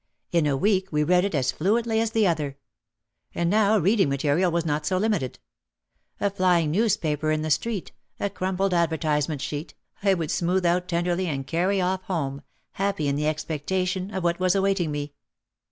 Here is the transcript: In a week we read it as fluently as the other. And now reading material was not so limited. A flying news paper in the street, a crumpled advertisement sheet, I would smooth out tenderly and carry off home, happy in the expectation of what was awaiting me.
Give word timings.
In 0.31 0.47
a 0.47 0.57
week 0.57 0.91
we 0.91 1.03
read 1.03 1.25
it 1.25 1.35
as 1.35 1.51
fluently 1.51 1.99
as 2.01 2.09
the 2.09 2.25
other. 2.25 2.57
And 3.35 3.51
now 3.51 3.77
reading 3.77 4.09
material 4.09 4.51
was 4.51 4.65
not 4.65 4.83
so 4.83 4.97
limited. 4.97 5.37
A 6.19 6.31
flying 6.31 6.71
news 6.71 6.97
paper 6.97 7.29
in 7.29 7.43
the 7.43 7.51
street, 7.51 7.91
a 8.19 8.27
crumpled 8.31 8.73
advertisement 8.73 9.41
sheet, 9.41 9.75
I 10.01 10.15
would 10.15 10.31
smooth 10.31 10.65
out 10.65 10.87
tenderly 10.87 11.27
and 11.27 11.45
carry 11.45 11.79
off 11.79 12.01
home, 12.05 12.41
happy 12.71 13.07
in 13.07 13.15
the 13.15 13.27
expectation 13.27 14.11
of 14.11 14.23
what 14.23 14.39
was 14.39 14.55
awaiting 14.55 14.89
me. 14.91 15.13